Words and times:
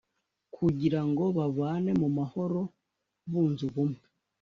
kugira 0.55 1.01
ngo 1.09 1.23
babane 1.37 1.91
mu 2.01 2.09
mahoro 2.17 2.61
bunze 3.31 3.61
ubumwe 3.69 4.01